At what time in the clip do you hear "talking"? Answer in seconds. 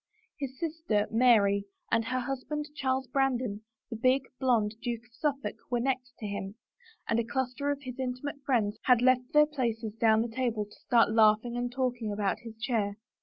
11.71-12.11